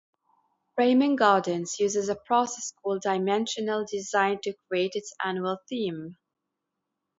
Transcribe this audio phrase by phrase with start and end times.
[0.79, 6.17] Reiman Gardens uses a process called Dimensional Design to create its annual theme.